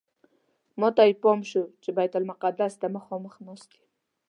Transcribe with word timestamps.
ماته 0.79 1.01
یې 1.07 1.15
پام 1.23 1.39
شو 1.49 1.63
چې 1.81 1.89
بیت 1.97 2.13
المقدس 2.19 2.73
ته 2.81 2.87
مخامخ 2.97 3.33
ناست 3.47 3.69
یم. 3.75 3.85